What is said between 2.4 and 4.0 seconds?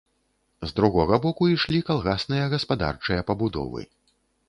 гаспадарчыя пабудовы.